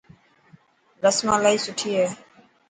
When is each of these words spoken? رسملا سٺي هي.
رسملا 1.05 1.51
سٺي 1.63 1.91
هي. 1.99 2.07